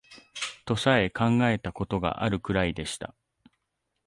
[0.65, 3.13] とさえ考えた事があるくらいでした